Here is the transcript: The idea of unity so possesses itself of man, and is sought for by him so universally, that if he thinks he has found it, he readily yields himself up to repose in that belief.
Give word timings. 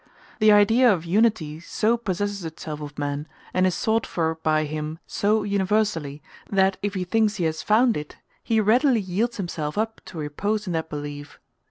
The 0.39 0.51
idea 0.51 0.91
of 0.91 1.05
unity 1.05 1.59
so 1.59 1.95
possesses 1.95 2.43
itself 2.43 2.81
of 2.81 2.97
man, 2.97 3.27
and 3.53 3.67
is 3.67 3.75
sought 3.75 4.07
for 4.07 4.33
by 4.41 4.63
him 4.65 4.97
so 5.05 5.43
universally, 5.43 6.23
that 6.49 6.77
if 6.81 6.95
he 6.95 7.03
thinks 7.03 7.35
he 7.35 7.43
has 7.43 7.61
found 7.61 7.95
it, 7.95 8.17
he 8.41 8.59
readily 8.59 8.99
yields 8.99 9.37
himself 9.37 9.77
up 9.77 10.01
to 10.05 10.17
repose 10.17 10.65
in 10.65 10.73
that 10.73 10.89
belief. 10.89 11.39